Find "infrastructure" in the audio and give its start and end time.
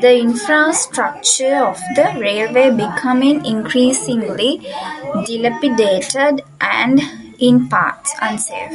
0.18-1.56